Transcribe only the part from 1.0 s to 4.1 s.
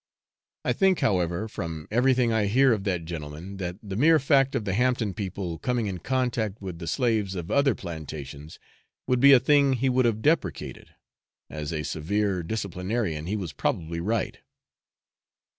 however, from everything I hear of that gentleman, that the